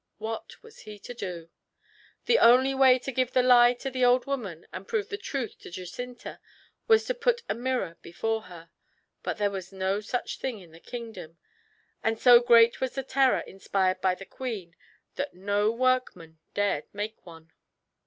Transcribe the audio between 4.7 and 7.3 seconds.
and prove the truth to Jacinta was to